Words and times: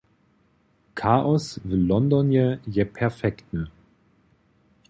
Chaos 0.95 1.59
w 1.65 1.77
Londonje 1.87 2.57
je 2.67 2.85
perfektny. 2.87 3.67